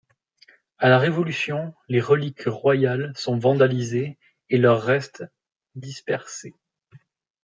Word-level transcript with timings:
À 0.79 0.89
la 0.89 0.97
Révolution, 0.97 1.75
les 1.87 1.99
reliques 2.01 2.45
royales 2.47 3.13
sont 3.15 3.37
vandalisées 3.37 4.17
et 4.49 4.57
leurs 4.57 4.81
restes 4.81 5.23
dispersés. 5.75 6.55